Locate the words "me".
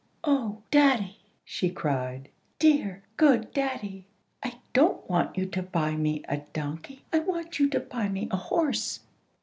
5.95-6.23, 8.09-8.27